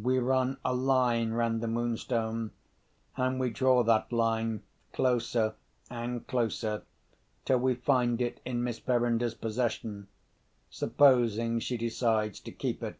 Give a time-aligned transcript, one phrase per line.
[0.00, 2.52] We run a line round the Moonstone,
[3.18, 4.62] and we draw that line
[4.94, 5.56] closer
[5.90, 6.84] and closer
[7.44, 10.08] till we find it in Miss Verinder's possession,
[10.70, 12.98] supposing she decides to keep it.